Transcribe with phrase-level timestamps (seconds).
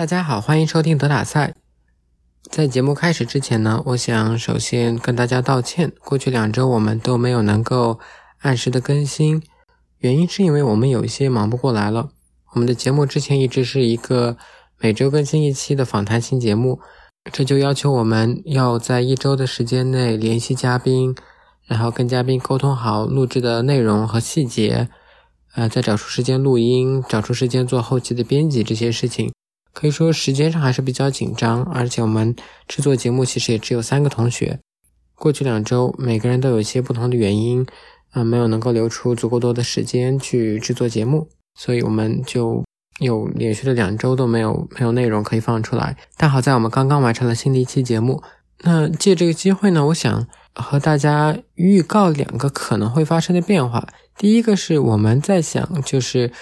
[0.00, 1.54] 大家好，欢迎收听德塔赛。
[2.50, 5.92] 在节目开始之前呢，我想首先跟大家道歉。
[6.02, 8.00] 过去两周我们都没有能够
[8.38, 9.42] 按时的更新，
[9.98, 12.08] 原因是因为我们有一些忙不过来了。
[12.54, 14.38] 我们的节目之前一直是一个
[14.78, 16.80] 每周更新一期的访谈型节目，
[17.30, 21.14] 这就要求我们要在一周的时间内联系嘉宾，
[21.66, 24.88] 然后跟嘉宾沟通好录制的内容和细节，
[25.56, 29.30] 呃，再找出时间录音，找出时间做后期的编辑这些事情。
[29.72, 32.34] 可以说时间上还是比较紧张，而且我们
[32.66, 34.58] 制作节目其实也只有三个同学。
[35.14, 37.64] 过去两周，每个人都有一些不同的原因，
[38.10, 42.64] 啊，没有能够留出足够多的时间去制作节目，所以我们就
[42.98, 45.96] 有连续的两周都没有没有内容可以放出来。
[46.16, 48.22] 但好在我们刚刚完成了新的一期节目，
[48.64, 53.86] 那借这个机会呢，我想和大家预告两个可能会发生的变化。
[54.16, 56.32] 第一个是我们在想，就是。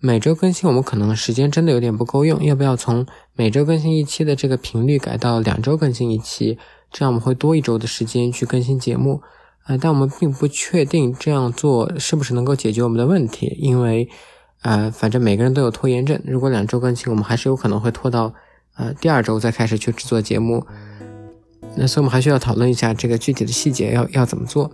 [0.00, 6.56] 每周更新，我们可能时间真的有点不够用，要不要从每周更新一期的这个频率改到两周更新一期？
[6.92, 9.20] 这样我们会多一周的时间去更新节目。
[9.66, 14.08] 呃，但我们并不确定这样做是不是能够解决我们的问题，因为，
[14.62, 16.18] 呃，反正每个人都有拖延症。
[16.24, 18.32] 如果两周更新，我们还是有可能会拖到
[18.76, 20.64] 呃第二周再开始去制作节目。
[21.76, 24.70] 那所以我们还需要讨论一下这个具体的细节要要怎么做。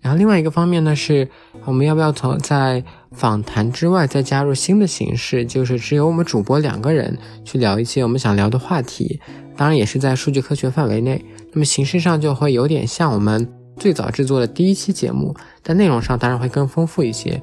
[0.00, 1.28] 然后另外一个方面呢，是
[1.64, 9.20] 我们要不要从在访谈之外再加入新的形式，就是只有我们主播两个人去聊一些我们想聊的话题，
[9.56, 11.24] 当然也是在数据科学范围内。
[11.52, 17.42] 那么形式上就会有点像我们最早制作的第一期节目，但内容上当然会更丰富一些。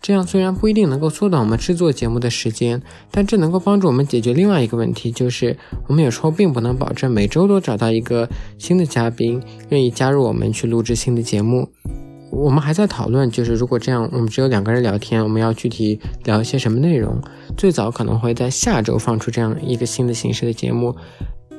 [0.00, 11.70] 这样虽然不一定能够缩短我们制作节目的时间，但这能够帮助我们解决另外一个问题，就是我们有时候并不能保证每周都找到一个新的嘉宾愿意加入我们去录制新的节目。
[12.34, 17.20] 我们还在讨论，就是如果这样，我们只有两个人聊天，我们要具体聊一些什么内容？
[17.56, 20.94] 最早可能会在下周放出这样一个新的形式的节目。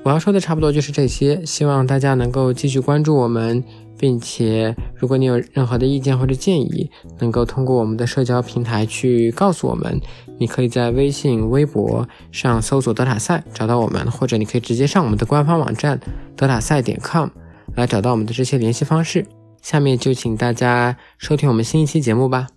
[0.03, 3.63] 我要说的差不多就是这些，希望大家能够继续关注我们。
[3.97, 10.01] 并且，如果你有任何的意见或者建议，能够通过我们的社交平台去告诉我们。
[10.37, 15.97] 你可以在微信、微博上搜索“德塔赛”找到我们，或者你可以直接上我们的官方网站
[16.35, 17.29] “德塔赛点 com”
[17.77, 19.25] 来找到我们的这些联系方式。
[19.65, 22.49] 下面就请大家收听我们新一期节目吧。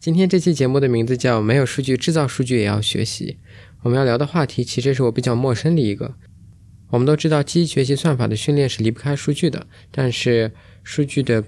[0.00, 3.38] 今天这期节目的名字叫“没有数据制造数据也要学习”。
[3.84, 6.16] 我们要聊的话题其实是我比较陌生的一个。
[6.88, 11.44] 我们都知道，机器学习算法的训练是离不开数据的，但是数据的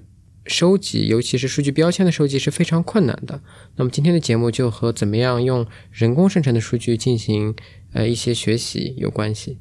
[0.46, 3.42] 收集，尤其是数据标签的收集是非常困难的。
[3.74, 7.56] 那么今天的节目就和怎么样用人工生成的数据进行
[7.92, 9.58] 呃一些学习有关系。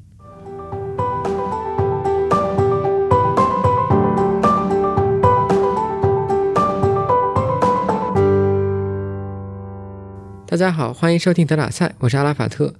[10.52, 12.74] 大家好，欢迎收听德塔赛，我是阿拉法特。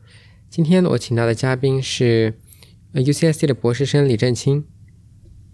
[0.51, 2.35] 今天我请到的嘉宾是。
[2.93, 4.67] UCSD 的博士生李振清，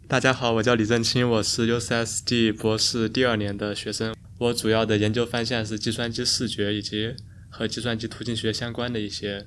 [0.08, 4.16] 大家好，我叫李振清，我是 UCSD 博士第二年的学生。
[4.38, 7.14] 我主要的研究方向是计算机视觉以及
[7.48, 9.46] 和计算机图形学相关的一些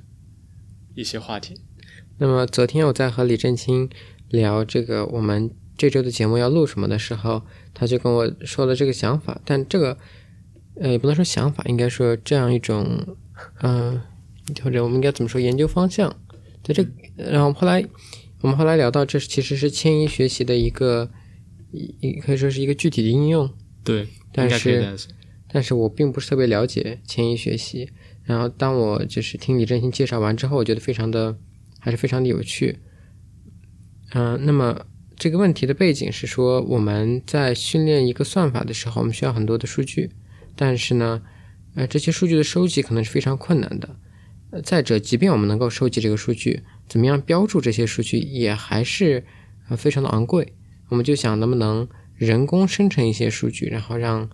[0.96, 1.60] 一些话题。
[2.20, 3.90] 那么昨天我在和李振清
[4.30, 7.44] 聊这个我们这周的节目要录什么的时候，
[7.74, 9.98] 他就跟我说了这个想法，但这个
[10.76, 13.18] 呃也不能说想法，应该说这样一种
[13.62, 14.02] 嗯，
[14.64, 16.16] 或者我们应该怎么说研究方向。
[16.64, 17.84] 在这，然后后来
[18.42, 21.10] 我们后来聊到，这其实是迁移学习的一个
[21.72, 23.50] 一可以说是一个具体的应用。
[23.84, 24.96] 对，但是
[25.52, 27.90] 但是我并不是特别了解迁移学习。
[28.24, 31.36] 然后当我就是听李振兴介绍完之后，我觉得非常的
[31.80, 32.78] 还是非常的有趣。
[34.14, 34.86] 嗯，那么
[35.18, 40.12] 这个问题的背景是说，我们在训练一个算法的时候，我们需要很多的数据，
[40.56, 41.22] 但是呢，
[41.76, 43.96] 呃，这些数据的收集可能是非常困难的。
[44.52, 49.24] 呃再者，即便我们能够收集这个数据，怎么样标注这些数据也还是
[49.70, 50.54] 呃非常的昂贵。
[50.90, 54.30] 我们就想，能不能人工生成一些数据，然后让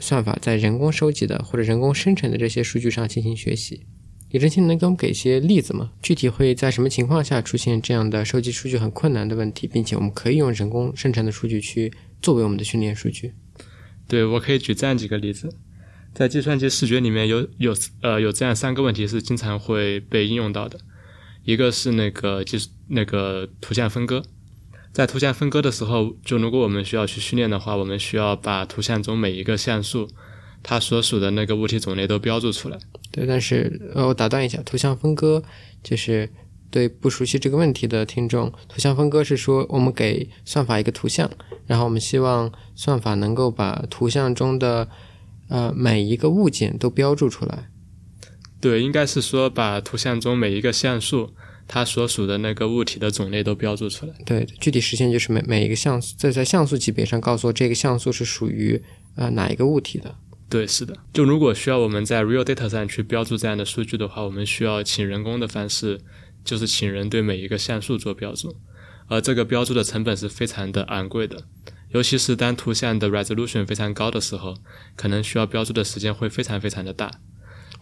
[0.00, 3.84] 算法在人工收集的或者人工生成的这些数据上进行学习。
[4.30, 5.90] 李振清能给我们给一些例子吗？
[6.00, 11.92] 具体会在什么情况下出现这样的收集数据很困难的问题，并且我们可以用人工生成的数据去
[12.22, 13.34] 作为我们的训练数据？
[14.10, 15.48] 对，我可以举这样几个例子。
[16.12, 17.72] 在计算机视觉里面有有
[18.02, 20.80] 呃有这样三个问题是经常会被应用到的，
[21.44, 24.24] 一个是那个就是那个图像分割，
[24.92, 30.08] 在图像分割的时候，就如果我们需要去训练的话，我们需要把图像中每一个像素
[30.64, 32.76] 它所属的那个物体种类都标注出来。
[33.12, 35.40] 对，但是呃我打断一下，图像分割
[35.84, 36.28] 就是
[36.70, 41.30] 对不熟悉这个问题的听众，图像分割是说我们给算法一个图像，
[41.66, 44.88] 然后我们希望算法能够把图像中的
[45.48, 47.68] 呃每一个物件都标注出来。
[48.60, 51.30] 对，应该是说把图像中每一个像素
[51.66, 54.12] 它所属的那个物体的种类都标注出来。
[54.24, 58.82] 对，具体实现就是每每一个像素在在像素级别上告诉我这个像素是属于
[59.16, 60.14] 呃哪一个物体的。
[60.48, 60.96] 对，是的。
[61.12, 66.00] 就如果需要我们在 real data 上去标注这样的数据的话，我们需要请人工的方式，
[66.44, 68.56] 就是请人对每一个像素做标注，
[69.08, 71.44] 而这个标注的成本是非常的昂贵的，
[71.90, 74.54] 尤其是当图像的 resolution 非常高的时候，
[74.96, 77.10] 可能需要标注的时间会非常非常的大。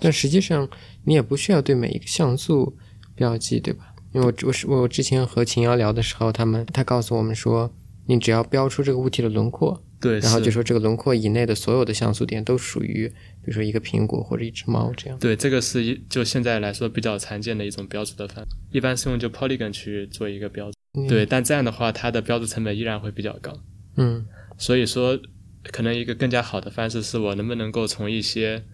[0.01, 0.69] 但实际上
[1.05, 2.77] 你也不需要对每一个像素
[3.15, 3.95] 标记，对吧？
[4.13, 7.75] 因为我我是我之前和秦瑶聊的时候，他们他告诉我们说，
[8.07, 9.83] 你只要标出这个物体的轮廓。
[10.01, 13.09] 对，然后就说这个轮廓以内的所有的像素点都属于，
[13.43, 15.19] 比如说一个苹果或者一只猫这样。
[15.19, 21.09] 对，这个是一就现在来说比较常见的一种标注的范，一般是用就 polygon 去做一个标注。
[21.09, 23.53] 对，但这样的话，它的标注成本依然会比较高。
[23.97, 24.25] 嗯，
[24.57, 25.19] 所以说，
[25.65, 28.65] 可能一个更加好的方式是我能不能够从一些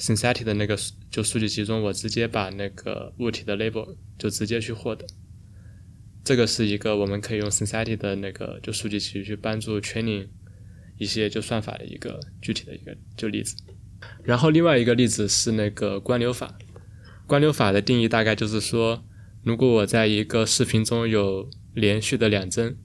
[0.00, 0.76] synthetic 的那个
[1.12, 5.06] 就数据集中，我直接把那个物体的 label 就直接去获得。
[6.24, 10.26] 这个是一个我们可以用 synthetic 的那个就数据集去帮助 training。
[11.02, 13.56] 一些就算法的一个具体的一个就例子，
[14.22, 16.56] 然后另外一个例子是那个关流法。
[17.26, 19.02] 关流法的定义大概就是说，
[19.42, 22.76] 如果我在一个视频中有连续的两帧，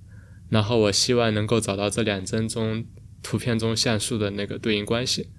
[0.49, 2.85] 然后我希望能够找到这两帧中
[3.21, 5.29] 图片中像素的那个对应关系，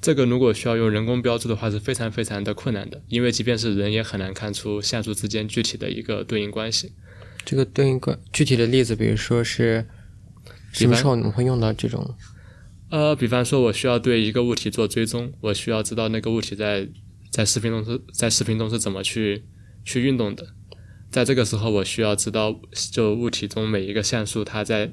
[0.00, 6.92] 这个如果需要用人工标注的话是非常非常的困难的，因为即便是人也很难看出像素之间具体的一个对应关系。
[7.44, 9.86] 这个对应关具体的例子，比如说是。
[10.72, 12.14] 什么时候你们会用到这种？
[12.90, 16.88] 呃，比方说，我需要对一个物体做追踪，我需要知道那个物体在
[17.30, 19.44] 在视频中是在视频中是怎么去
[19.84, 20.46] 去运动的。
[21.10, 24.92] 在这个时候，我需要知道就物体中每一个像素它在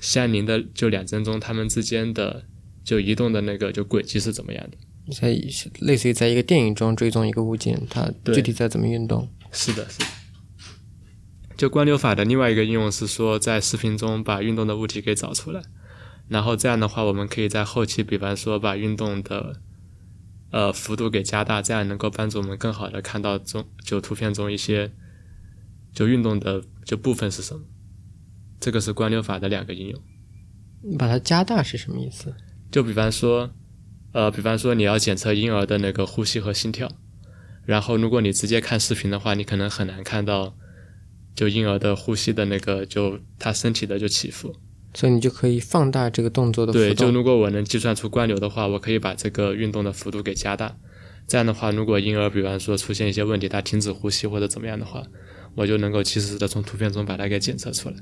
[0.00, 2.44] 相邻的就两帧中，它们之间的
[2.84, 4.76] 就移动的那个就轨迹是怎么样的？
[5.12, 5.28] 在
[5.80, 9.28] 类似于在一个电影中追踪一个物件，它具体在怎么运动？
[9.52, 10.04] 是的，是的。
[11.56, 15.62] 就关流法的另外一个应用是说，在视频中把运动的物体给找出来，
[16.28, 19.60] 然后这样的话，我们可以在后期，比方说把运动的
[20.50, 24.92] 呃幅度给加大，这样能够帮助我们更好的看到中就图片中一些
[25.92, 27.62] 就运动的就部分是什么。
[28.58, 30.02] 这个是关流法的两个应用。
[30.82, 32.34] 你把它加大是什么意思？
[32.72, 33.52] 就比方说，
[34.12, 36.90] 呃，比方说你要检测婴儿的那个呼吸和心跳，
[37.64, 40.56] 然后如果你直接看视频的话，你可能很难看到。
[41.34, 44.54] 就婴儿的呼吸的那个，就他身体的就起伏，
[44.94, 46.84] 所以你就可以放大这个动作的幅度。
[46.84, 50.76] 对，就如果我能计算出关流的话，我可以把这个运动的幅度给加大。
[51.26, 55.02] 这样的话，如果婴儿比方说出现一些问题，他停止呼吸或者怎么样的话，
[55.54, 57.96] 我就能够及时的从图片中把它给检测出来。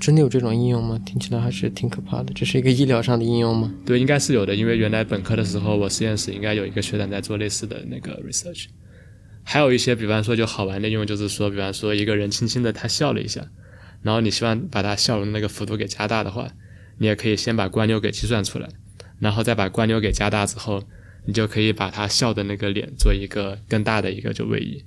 [0.00, 0.98] 真的有这种应用吗？
[1.06, 2.32] 听起来还是挺可怕的。
[2.34, 3.72] 这是一个医疗上的应用吗？
[3.84, 8.66] 对，应该是有的，因为原来本科的时候，我实验室应该有一个学长在做类似的那个 research。
[9.48, 13.48] 还有一些，比方说就好玩的应用，就是说，比方说一个人轻轻的他笑了一下，
[14.02, 16.50] 然后你希望把他笑容的那个幅度给加大的话，
[16.98, 18.68] 你也可以先把关流给计算出来，
[19.20, 20.82] 然后再把关流给加大之后，
[21.26, 24.84] 你就可以把他笑的那个脸做一个更大的一个就位移，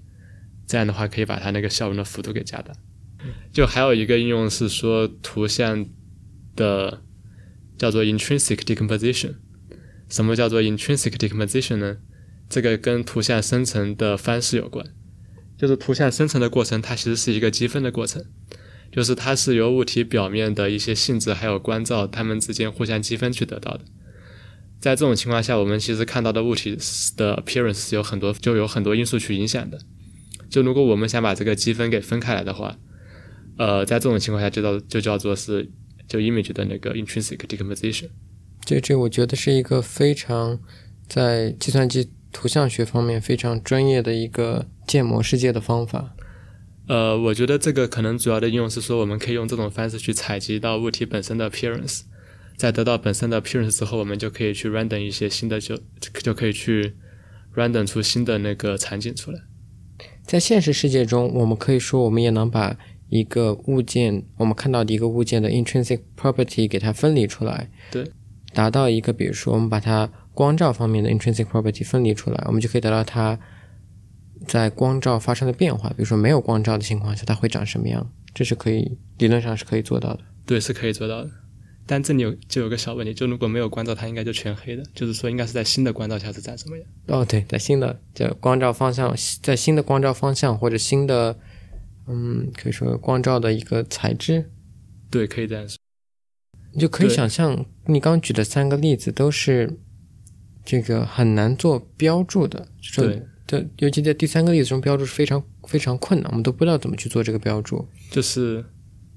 [0.67, 2.73] 这样的话可以把他那个笑容的幅度给加大。
[3.53, 5.85] 就还有一个应用是说图像
[6.57, 7.01] 的
[7.77, 9.35] 叫做 intrinsic decomposition。
[10.09, 11.97] 什么叫做 intrinsic decomposition 呢？
[12.49, 14.83] 这个跟图像生成的方式有关，
[15.55, 18.25] 就是图像生成的过程，它其实是一个积分的过程，
[18.91, 23.81] 就是它是由物体表面的一些性质还有光照它们之间互相积分去得到的。
[24.79, 26.75] 在这种情况下，我们其实看到的物体
[27.15, 29.77] 的 appearance 是有很多，就有很多因素去影响的。
[30.49, 32.79] 就如果我们想把这个积分给分开来的话，
[33.57, 35.69] 呃，在这种情况下就叫就叫做是
[36.07, 38.09] 就 image 的那个 intrinsic decomposition。
[38.65, 40.59] 这这我觉得是一个非常
[41.07, 42.09] 在计算机。
[42.31, 46.15] 图像学方面非常专业的一个建模世界的方法。
[46.87, 52.01] 呃，我觉得这个可能主要的应用是说，我们可以用这种方式去采集到物体本身的 appearance，
[52.57, 55.79] 在得到本身的 appearance 之后，我们就可以去 random 一些新的，就
[56.23, 56.95] 就可以去
[57.55, 59.39] random 出新的那个场景出来。
[60.23, 62.75] 在现实世界中，我们可以说，我们也能把
[63.09, 68.11] 一个物件，我们看到的一个物件的 intrinsic property 给它分离出来，对，
[68.53, 70.09] 达到一个，比如说我们把它。
[70.39, 73.37] 光照方面的 intrinsic property 分离出来，我们就可以得到它
[74.47, 75.89] 在光照发生的变化。
[75.89, 78.09] 比如说没有光照的情况下，它会长什么样？
[78.33, 80.21] 这是可以理论上是可以做到的。
[80.45, 81.29] 对，是可以做到的。
[81.85, 84.83] 但这里有就有个小问题，就如果没有光照，它应该就全黑的。
[84.95, 86.87] 就是说，应该是在新的光照下是长什么样？
[87.07, 91.37] 哦，对，在新的就光照方向，在新的光照方向或者新的
[92.07, 94.49] 嗯，可以说光照的一个材质。
[95.11, 95.75] 对，可以这样说。
[96.71, 99.77] 你就可以想象，你刚举的三个例子都是。
[100.69, 107.87] 这个很难做标注的，对，这尤其在第三个例子中，标注是非常非常困难，我们都不知道怎么去做这个标注。
[108.11, 108.63] 就是，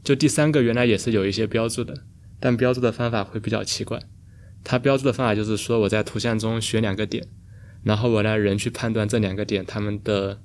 [0.02, 2.04] 就第三个原来也是有一些标注的，
[2.40, 4.00] 但标注的方法会比较奇怪。
[4.64, 7.28] 它标注的方法就是说，我在图像中选两个点，
[7.82, 10.40] 然后我让人去判断这两个点它们的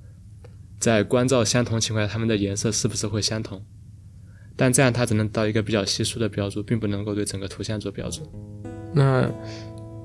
[0.78, 3.64] 在光照相同情况下，它们的颜色是不是会相同。
[4.54, 8.30] 但这样它只能到一个比较稀疏的标注，并不能够对整个图像做标注。
[8.92, 9.26] 那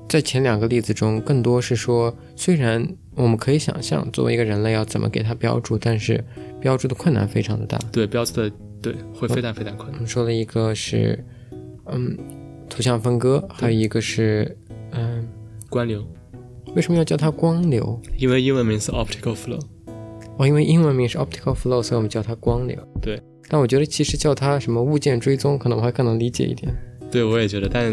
[0.08, 6.22] 在前两个例子中，更多是说，虽然我们可以想象作为一个人类要怎么给它标注，但是
[6.60, 7.78] 标注的困难非常的大。
[7.90, 9.94] 对标注的对会非常非常困难。
[9.94, 11.24] 我们说了一个是，
[11.86, 12.16] 嗯，
[12.68, 14.56] 图像分割，还有一个是，
[14.92, 15.26] 嗯，
[15.68, 16.06] 光流，
[16.76, 18.00] 为什么要叫它光流？
[18.18, 19.60] 因为英文名是 optical flow。
[20.36, 22.76] 哦，因为英文名是 optical flow，所以我们叫它光流。
[23.00, 23.20] 对。
[23.48, 26.72] 但我觉得其实叫它什么物件追踪，可能我还更能理解一点。
[27.10, 27.92] 对，我也觉得，但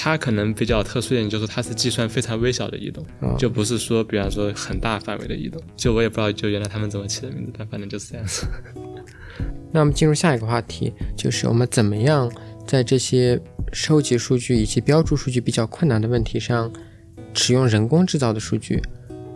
[0.00, 5.60] 它可能比较特殊一点，就是它是计算非常微小的移动，啊就不是说，比方说很大范围的移动。
[5.76, 8.46] 就我也不知道，就原来他们怎么起的名字，但反正就是这样子。
[9.72, 12.30] 那我们进入下一个话题，就是我们怎么样
[12.64, 13.40] 在这些
[13.72, 16.72] 收集数据以及标注数据比较困难的问题上，
[17.34, 18.80] 使用人工制造的数据。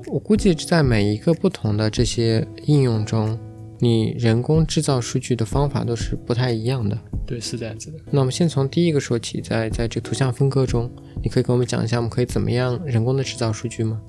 [0.06, 3.36] 我估计在每一个不同的这些应用中，
[3.82, 6.96] 你人工制造数据的方法都是不太一样的。
[7.26, 7.98] 对，是这样子的。
[8.12, 10.88] 那我们先从第一个说起，在在这个图像分割中，
[11.20, 14.00] 你可以跟我们讲一下，我们可以怎么样人工的制造数据吗？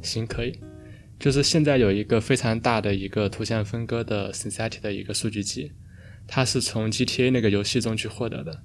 [0.00, 0.56] 行，可以。
[1.18, 5.72] 就是现在有一个非常大的一个图像分割的 Synthetic 的一个数据集，
[6.28, 8.62] 它是从 GTA 那个游戏中去获得的。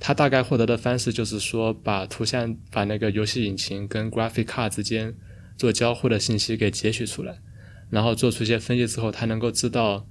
[0.00, 5.14] 它大概获得的方式就是说，把图像把那个游戏引擎跟 Graphic Card 之间
[5.58, 7.40] 做交互的信息给截取出来，
[7.90, 10.06] 然后做出一些分析之后，它能够知道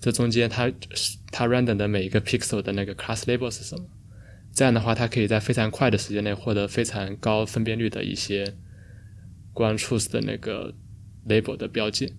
[0.00, 0.72] 这中间它
[1.30, 3.84] 它 random 的每一个 pixel 的那个 class label 是什么。
[4.54, 8.54] 这样的话，它可以在非常快的时间内获得非常高分辨率的一些
[9.52, 10.74] 光 truth 的那个
[11.28, 12.14] label 的标记。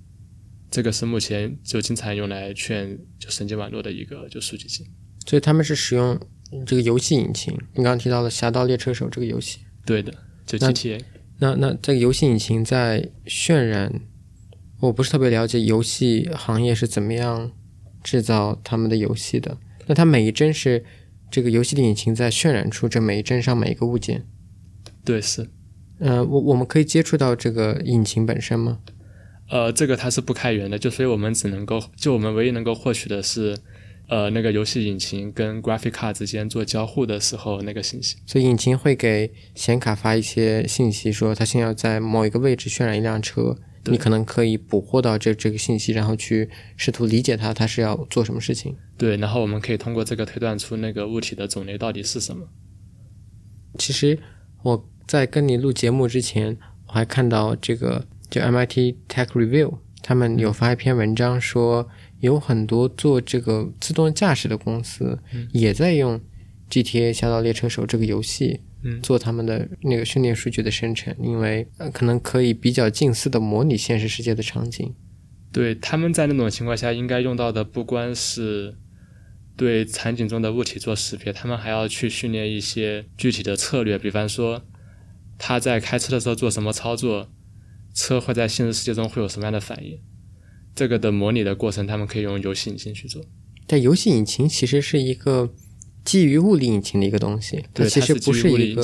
[0.72, 4.86] 这个是目前就经常用来劝就神经网络的一个就数据集。
[5.25, 6.20] 所以他们是使用
[6.66, 7.54] 这个游戏引擎。
[7.74, 10.13] 你刚刚提到了《侠盗猎车手》这个游戏，对的，
[10.46, 11.01] 就那 GTA。
[11.39, 14.01] 那那这个游戏引擎在渲染，
[14.80, 17.52] 我不是特别了解游戏行业是怎么样
[18.04, 19.58] 制造他们的游戏的。
[19.88, 20.86] 那它每一帧是
[21.30, 24.26] 这个游戏的引擎在渲染出这每一帧上每一个物件。
[25.04, 25.48] 对，是。
[26.00, 28.80] 呃，我我们可以接触到这个引擎本身吗？
[29.50, 33.58] 呃，这个它是不开源的，就所以我们只能够，就我们唯一能够获取的是，
[34.10, 38.18] 呃，那个游戏引擎跟 graphic card 之间做交互的时候那个信息。
[38.25, 48.75] 所以引擎会给显卡发一些信息，说它现在要在某一个位置渲染一辆车，你可能可以捕获到这这个信息，然后去试图理解它，它是要做什么事情。
[48.98, 52.48] 对，然后我们可以通过这个推断出那个物体的种类到底是什么。
[53.78, 54.18] 其实
[54.63, 61.88] 我在跟你录节目之前，我还看到这个就 MIT Tech Review 他们有发一篇文章说，
[62.20, 65.20] 有很多做这个自动驾驶的公司
[65.52, 66.20] 也在用
[66.70, 68.62] GTA 侠盗猎车手这个游戏。
[68.82, 74.96] 嗯做他们的那个训练数据的生成，因为呃可能可以比较近似的模拟现实世界的场景。
[75.52, 78.78] 对，他们在那种情况下应该用到的不光是
[79.58, 84.62] 对场景中的物体做识别，他们还要去训练一些具体的策略，比方说
[85.38, 87.28] 他在开车的时候做什么操作，
[87.94, 90.00] 车会在现实世界中会有什么样的反应。
[90.80, 93.22] 这个的模拟的过程，他们可以用游戏引擎去做。
[93.68, 95.54] 但游戏引擎其实是一个
[96.06, 98.82] 基于物理引擎的一个东西，它对，其实不是一个，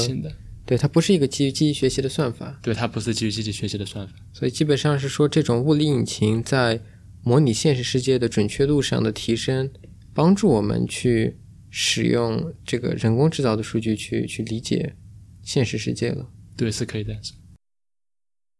[0.65, 2.59] 对，它不是一个基于机器学习的算法。
[2.61, 4.13] 对，它不是基于机器学习的算法。
[4.33, 6.81] 所以基本上是说，这种物理引擎在
[7.23, 9.71] 模拟现实世界的准确度上的提升，
[10.13, 11.37] 帮助我们去
[11.69, 14.95] 使用这个人工制造的数据去去理解
[15.41, 16.27] 现实世界了。
[16.57, 17.37] 对，是可以这样说。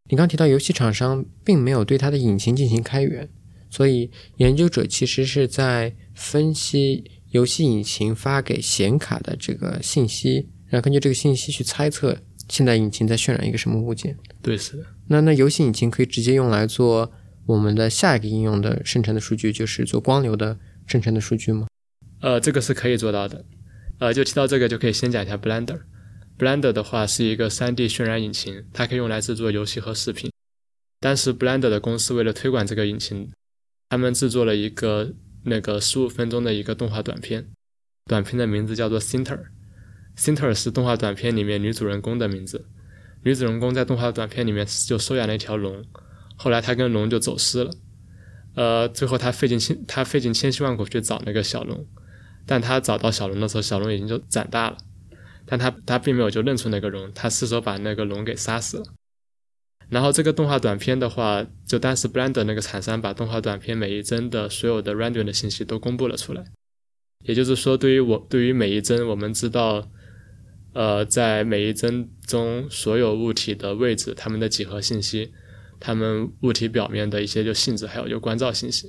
[0.07, 3.27] 你刚提到游戏厂商并没有对它的引擎进行开源，
[3.71, 14.15] 所以研究者其实是在分析游戏引擎发给显卡的这个信息，然后根据这个信息去猜测现在引擎在渲染一个什么物件。
[14.43, 14.83] 对，是的。
[15.07, 17.11] 那那游戏引擎可以直接用来做
[17.47, 21.65] 我们的下一个应用的生成的数据，就是做光流的生成的数据吗？
[22.21, 23.43] 呃，这个是可以做到的。
[23.97, 25.79] 呃，就提到这个，就可以先讲一下 Blender。
[26.37, 30.29] Blender 的话是一个 3D 渲染引擎，它可以用来制作游戏和视频。
[30.99, 33.31] 当时 Blender 的公司为了推广这个引擎，
[33.89, 35.13] 他们制作了一个
[35.43, 37.47] 那个十五分钟的一个动画短片，
[38.05, 39.45] 短片的名字叫做 Sinter。
[40.17, 42.65] Sinter 是动画短片里面女主人公的名字。
[43.23, 45.83] 女主人公在动画短片里面就收养了一条龙，
[46.35, 47.71] 后来她跟龙就走失了。
[48.55, 51.85] 呃，最后她费尽千她费尽千辛万苦去找那个小龙，
[52.45, 54.77] 但她找到小龙的时候，小龙已经就长大了，
[55.45, 58.83] 但他他并没有就认出那个龙，他失手把那个龙给杀死了。
[59.87, 66.43] 然后这个动画短片的话，就当时 Blender 那个厂商把动画短片每一帧的所有的 rendering 的信息都公布了出来。
[67.23, 69.89] 也就是说，对于我对于每一帧，我们知道，
[70.73, 75.31] 呃，在每一帧中所有物体的位置、它们的几何信息、
[75.79, 78.87] 它们物体表面的一些就性质，还有就光照信息。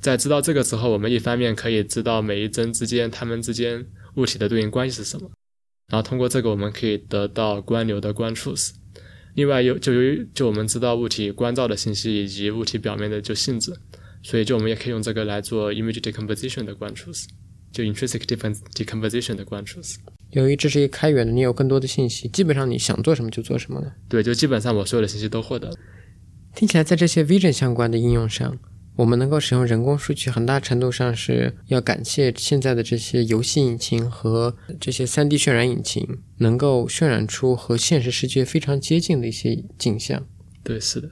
[0.00, 3.84] 在知道这个时候，我们一方面可以知道每一帧之间它们之间
[4.14, 5.30] 物体的对应关系是什么，
[5.92, 8.70] 然后通过这个我们可以得到光流的光 truth。
[9.34, 13.72] 另外，有就由于就我们知道物体光照的信息以及物体表面的就性质，
[14.22, 17.26] 所以就我们也可以用这个来做 image decomposition 的光 truth。
[17.72, 18.20] 就 intrinsic
[18.74, 19.80] decomposition 的关注。
[20.32, 23.90] 由于这是一个开源的，你有更多的信息，基本上你想做什么就做什么了。
[24.10, 25.74] 对，就基本上我所有的信息都获得了。
[26.54, 28.58] 听起来，在这些 vision 相关的应用上，
[28.96, 40.26] 我们能够使用人工数据，很大程度上是要感谢现在的这些游戏引擎和这些 3D 渲染引擎，能够渲染出和现实世界非常接近的一些景象。
[40.62, 41.10] 对，是的。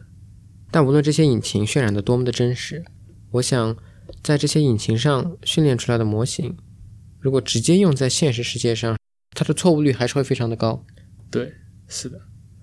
[0.71, 2.85] 但无论这些引擎渲染的多么的真实，
[3.33, 3.77] 我想。
[4.25, 6.57] 在这些引擎上训练出来的模型，
[7.21, 8.99] 如果直接用在现实世界上，
[9.37, 10.85] 它的错误率还是会非常的高。
[11.31, 11.53] 对，
[11.87, 12.21] 是的，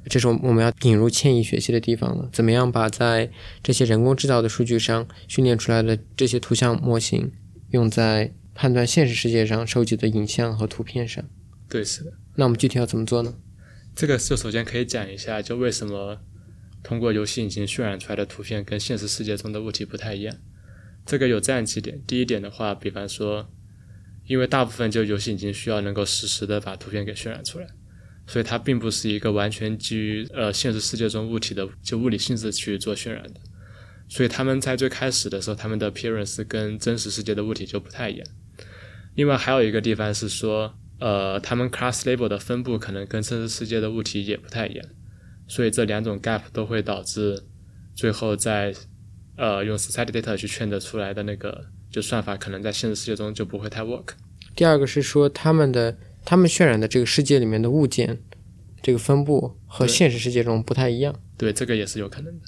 [0.07, 2.29] 这是我我们要引入迁移学习的地方了。
[2.31, 3.29] 怎么样把在
[3.61, 7.31] 这些人工制造的数据上训练出来的这些图像模型，
[7.71, 11.23] 用在判断现实世界上收集的影像和图片上？
[11.69, 12.13] 对，是的。
[12.35, 13.35] 那我们具体要怎么做呢？
[13.95, 16.19] 这个就首先可以讲一下，就为什么
[16.83, 20.35] 通过游戏引擎渲染出来的图片跟现实世界中的物体不太一样。
[21.05, 23.49] 这个有这样几点，第一点的话，比方说，
[24.25, 27.67] 因为大部分就游戏引擎需要能够实时的把图片给渲染出来，
[28.27, 33.39] 所以它并不是一个完全基于呃现实世界中物体的就物理性质去做渲染的，
[34.09, 38.27] 所以他们在最开始的时候，他们的 appearance 跟真实世界的物体就不太一样。
[39.15, 44.85] 另外还有一个地方是说，呃，他们 class label 的分布可能跟真实世界的物体也不太一样，
[45.47, 47.41] 所以这两种 gap 都会导致
[47.95, 48.73] 最后在
[49.37, 54.09] 呃，用 society data 去圈得出来的那个就算法，可能在现实世界中就不会太 work。
[54.55, 55.95] 第二个是说，他们的
[56.29, 58.19] 他们渲染的这个世界里面的物件，
[58.81, 61.15] 这个分布和现实世界中不太一样。
[61.37, 62.45] 对，这个也是有可能的。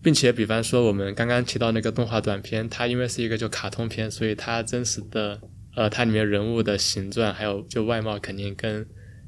[0.00, 5.40] 并且，比方说我们刚刚提到那个动画短片，它因为是一个就卡通片，所以它真实的
[5.74, 8.86] 呃，它里面人物的形状还有就外貌，肯定跟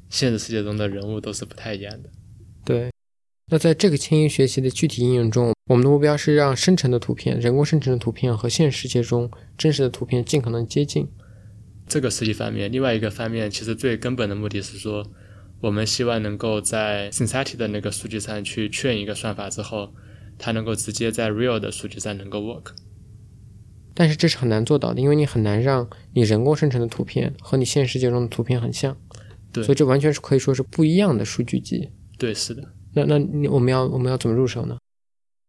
[0.09, 2.09] 现实世界中的人物都是不太一样的。
[2.63, 2.89] 对。
[3.51, 11.09] 那在这个迁移学习的具体应用中，我们的目标是让生成的图片、人工生成的图片和现实世界中真实的图片尽可能接近。
[11.87, 15.05] 这个是一方面，另外一个方面，其实最根本的目的是说，
[15.61, 19.93] 我们希望能够在 synthetic 的那个数据上去劝一个算法之后，
[20.37, 22.71] 它能够直接在 real 的数据上能够 work。
[23.93, 28.97] 但是这是很难做到的，因为你很难让你人工生成的图片和你现实世界中的图片很像。
[29.53, 31.89] 对，所以这完全是可以说是不一样的数据集。
[32.17, 32.61] 对，是的。
[32.93, 34.77] 那那你我们要我们要怎么入手呢？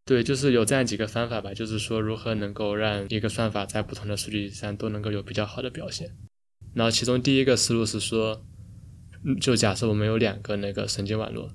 [0.06, 6.16] 对，就是有这样几个方法吧，就是说如何能够让一个算法在不同的数据集上都能够有比较好的表现。
[6.74, 8.46] 然后其中第一个思路是说，
[9.40, 11.50] 就假设我们有两个那个神经网络，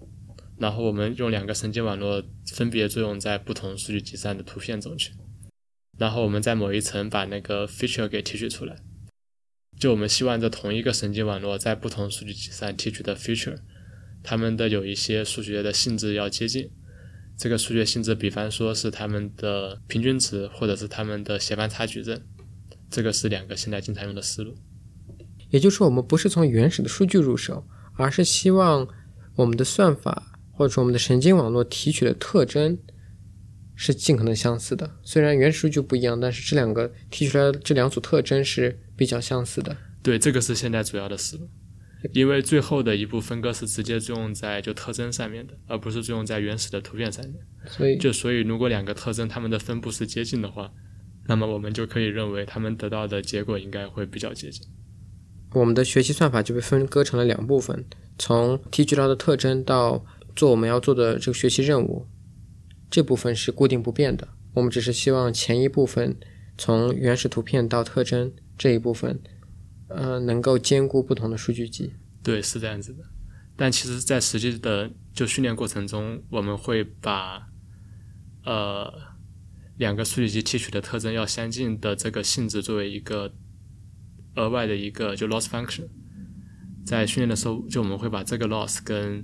[0.60, 2.22] 然后我们用两个神经网络
[2.54, 5.14] 分别作用在不同数据集上的图片中去，
[5.98, 8.76] 然后我们在某一层把那个 feature 给提取出来，
[9.80, 13.60] 就我们希望这同一个神经网络在不同数据集上提取的 feature。
[14.22, 16.70] 它们的有一些数学的性质要接近，
[17.42, 22.22] 这个数学性质，比方说是他们的平均值，或者是他们的斜方差矩阵，
[22.88, 24.54] 这个是两个现在经常用的思路。
[25.50, 28.88] 也就是说，我们不是从原始的数据入手，而是希望
[29.34, 32.78] 我们的算法或者说我们的神经网络提取的特征
[33.74, 34.88] 是尽可能相似的。
[35.02, 39.76] 虽然原始数据不一样，但是这两个提取出来的这两组特征是比较相似的。
[40.04, 41.50] 对，这个是现在主要的思路。
[42.14, 47.36] 因为最后的一部分割是直接作用在就特征上面的，而不是作用在原始的图片上面。
[47.68, 50.72] 所以就所以，如果两个特征它们的分布是接近的话，
[51.28, 54.64] 那么我们就可以认为它们得到的结果应该会比较接近。
[55.54, 57.86] 我们的学习算法就被分割成了两部分，
[58.18, 60.04] 从提取到的特征到
[60.36, 62.08] 做我们要做的这个学习任务，
[62.90, 64.28] 这部分是固定不变的。
[64.56, 66.18] 我们只是希望前一部分
[66.58, 69.22] 从原始图片到特征这一部分。
[69.96, 73.04] 呃，能够兼顾不同的数据集，对，是这样子的。
[73.56, 77.48] 但其实，在实际的就训练过程中，我们会把
[78.44, 78.92] 呃
[79.78, 83.34] 两个数据集提取的特征要相近的这个性质作为一个
[84.36, 85.88] 额外的一个就 loss function。
[86.86, 89.24] 在训练的时候，就我们会把这个 loss 跟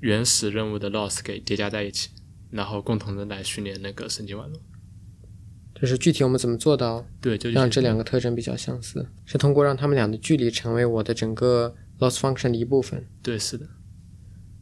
[0.00, 2.10] 原始任务的 loss 给叠加在一起，
[2.50, 4.60] 然后共同的来训练那个神经网络。
[5.80, 13.06] 就是具体我们怎么做到对，就让这两个特征比较相似，是通过让它们俩的距离成为我的整个 loss function 的一部分。
[13.22, 13.66] 对，是的。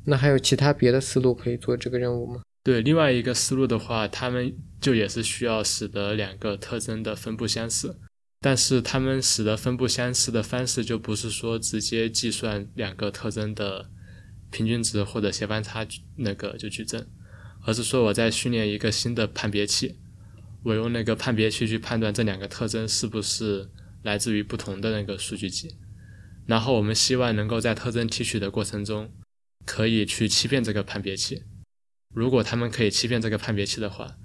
[0.05, 2.42] 那还有其他别的思路可以做这个任务吗？
[2.62, 7.98] 对，另外一个思路的话，他们就也是需要使得两个特征的分布相似，
[8.40, 13.90] 但是他们使得分布相似的方式就不是说直接计算两个特征的
[14.50, 17.07] 平均值或者协方差那个就矩阵，
[17.64, 19.96] 而是说我在训练一个新的判别器，
[20.64, 23.68] 我用那个判别器去判断这两个特征是不是
[24.03, 25.77] 来自于不同的那个数据集，
[26.46, 29.12] 然后我们希望能够在特征提取的过程中，
[29.66, 31.42] 可以去欺骗这个判别器。
[32.14, 34.16] 如果他们可以欺骗这个判别器的话，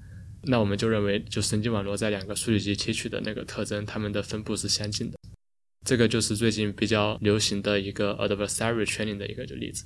[0.44, 5.18] 那我们就认为，就神经网络在两个数据集提取的那个特征，它们的分布是相近的。
[5.86, 9.84] 这个就是最近比较流行的一个 adversary training 的一个就例子。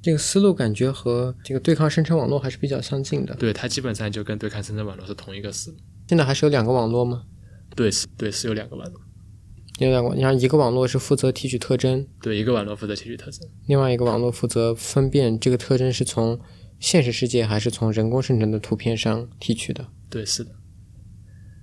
[0.00, 3.34] 这个思路感觉和这个对抗生成网络还是比较相近的。
[3.34, 5.76] 对，它基本上就跟对抗生成网络是同一个思路。
[6.08, 7.24] 现在还是有两个网络吗？
[7.74, 9.00] 对，是，对，是有两个网络。
[9.78, 16.38] 有两个，然后一个网络是负责提取特征，对，一个网络负责提取特征，另外一个网络负责分辨这个特征是从。
[16.80, 19.88] 现实世界还是从人工生成的图片上提取的。
[20.08, 20.50] 对，是的。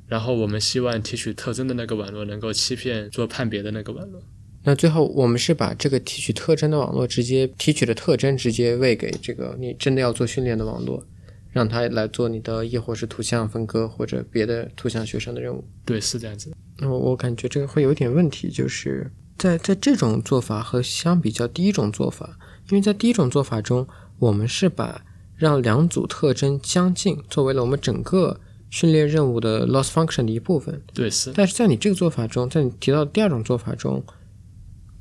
[0.08, 4.22] 然后我们希望提取特征的那个网络能够欺骗做判别的那个网络。
[4.66, 11.06] 那最后我们是把这个提取特征的网络直接提取的特征直接喂给这个你真的要做训练的网络，
[11.52, 15.64] 让它来做你的亦或是图像分割或者别的图像学生的任务。
[15.86, 16.52] 对，是这样子。
[16.80, 22.38] 那我感觉这个会有点问题，就是在在这种做法和相比较第一种做法，
[22.70, 23.88] 因为在第一种做法中。
[24.18, 25.04] 我们是把
[25.36, 30.82] 让两组特征相近作为了我们整个训练任务的 loss function 的一部分。
[30.94, 31.34] 对，是。
[31.36, 34.02] 但是在你这个做法中，在你提到的第二种做法中。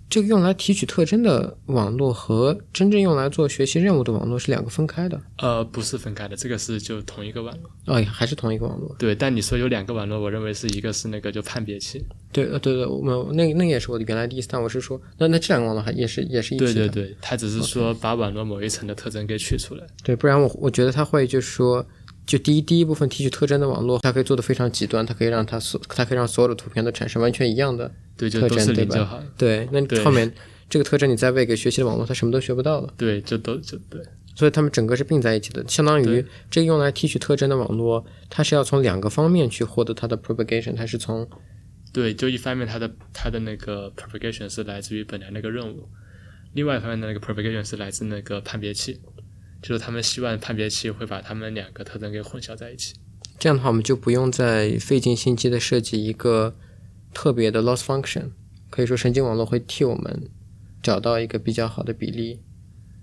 [0.09, 5.21] 这个用来提取特征的网络和真正用来做学习任务的网络是两个分开的。
[5.39, 7.71] 呃，不是分开的，这个是就同一个网络。
[7.95, 8.95] 哦，还是同一个网络。
[8.99, 12.05] 对，但你说有两个网络，我认为是一个是那个就判别器。
[12.33, 14.49] 对，呃，对对，我们那那也是我的原来的意思。
[14.51, 16.73] 但我是说，那那这两个网络还也是也是一起的。
[16.73, 19.85] 对对对，它只是说把网络某一层的特征给取出来。
[20.05, 21.85] 对，不然我我觉得它会就是说。
[22.27, 29.23] 就第一第一部分提取特征的网络，它可以做的非常极端，它可以让它所它可以让所有的图片都产生完全一样的特征，对吧？
[29.37, 30.33] 对，那后面
[30.69, 32.93] 这个特征你再喂给学习的网络，它什么都学不到了。
[32.97, 34.01] 对，就都就对。
[34.37, 41.29] 所以它们整个是并在一起的，相当于这个用来提取特征的网络，它是要从两个方面去获得它的 propagation，它是从
[41.93, 45.89] 对，就一方面它的它的那个 propagation 是来自于本来那个任务，
[46.55, 48.99] 另外一方面的那个 propagation 是来自那个判别器。
[49.65, 52.93] 就是他们希望判别器会把他们两个特征给混淆在一起，
[53.39, 56.55] 这样的话，我们就不用再费尽心机的设计一个
[57.15, 58.33] 特别的 loss function。
[58.69, 60.29] 可以说，神经网络会替我们
[60.83, 62.43] 找到一个比较好的比例。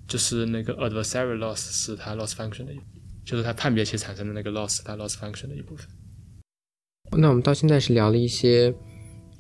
[0.08, 2.74] 就是那个 adversary loss 是它 loss function 的，
[3.26, 5.88] 就是它判别器产生的那个 loss，它 loss function 的一部分。
[7.18, 8.72] 那我们到现在是聊了一些，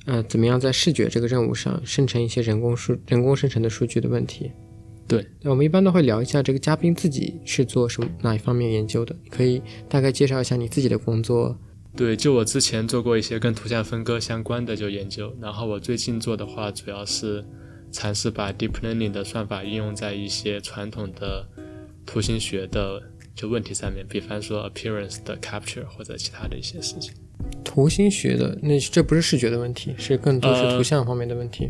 [0.07, 4.51] 呃，怎么样在视觉这个任务上生成一些人工数、人工生成的数据的问题。
[5.12, 11.60] 对，那我们一般都会聊一下这个嘉宾自己是做什么哪一方面研究的，可以大概介绍一下你自己的工作。
[11.97, 17.43] 对，就我之前做过一些跟图像分割相关的就研究，然后我最近做的话，主要是
[17.91, 21.45] 尝试把 deep learning 的算法应用在一些传统的
[22.06, 23.04] 图形学的
[23.36, 27.13] 就问题上面，比方说 appearance 的 capture 或者其他的一些事情。
[27.65, 31.69] 图形学的那这不是视觉的问题，是更多是图像方面的问题。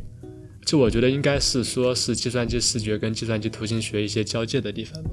[0.71, 5.03] 就我觉得应该是说，是计算机视觉跟计算机图形学一些交界的地方。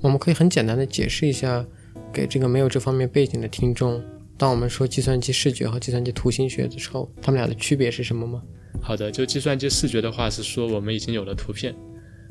[0.00, 1.62] 我们可以很简单的解释一下，
[2.10, 4.02] 给这个没有这方面背景的听众，
[4.38, 8.42] 当我们说计算机视觉和计算机图形学的时候，他们俩的区别是什么吗？
[8.80, 11.74] 好的，就计算机视觉的话是说，我们已经有了图片，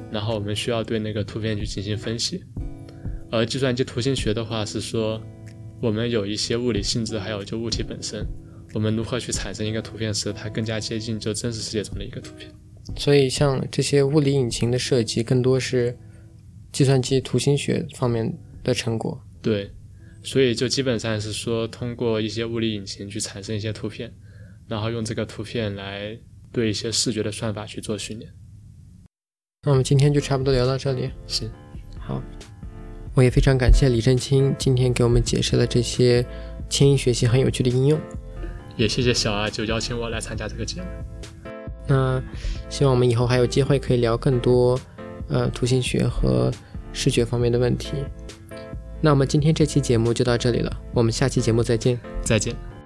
[0.10, 2.40] 然后我们需要对那个图片去进行分析；
[3.32, 5.22] 而计算机图形学的话是说，
[5.80, 8.26] 我们有一些物理性质，还有就物体本身。
[8.78, 12.48] 我们如何去产生一个图片，使它更加接近就真实世界中的一个图片？
[12.96, 15.98] 所以，像这些物理引擎的设计，更多是
[16.72, 18.32] 计算机图形学方面
[18.63, 19.20] 的成果。
[19.42, 19.72] 对，
[20.22, 24.13] 所以就基本上是说，通过一些物理引擎去产生一些图片，
[24.68, 26.16] 然后用这个图片来
[26.52, 28.32] 对一些视觉的算法去做训练。
[29.63, 31.10] 那我们今天就差不多聊到这里。
[31.26, 31.50] 行，
[32.00, 32.22] 好，
[33.16, 36.24] 我也非常感谢李正清今天给我们解释了这些
[36.70, 38.00] 轻音学习很有趣的应用。
[38.78, 40.88] 也谢谢小阿就邀请我来参加这个节目。
[41.88, 42.22] 那
[42.70, 44.80] 希望我们以后还有机会可以聊更多
[45.28, 46.52] 呃图形学和
[46.94, 47.94] 视觉方面的问题。
[49.02, 52.00] 那我们今天这期节目就到这里了，我们下期节目再见。
[52.22, 52.77] 再见。